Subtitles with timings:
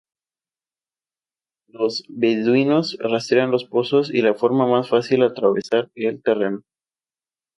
[1.67, 6.63] Los beduinos rastrean los pozos y la forma más fácil atravesar el terreno.